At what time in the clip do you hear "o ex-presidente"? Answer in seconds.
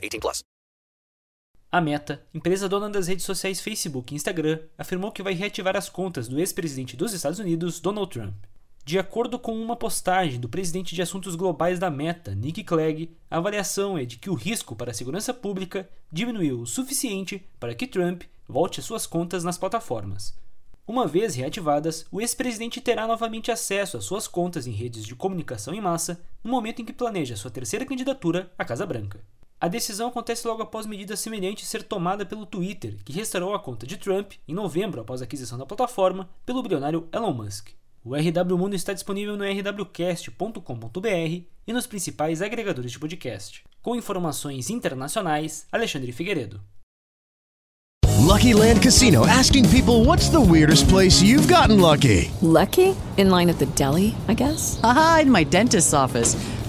22.10-22.80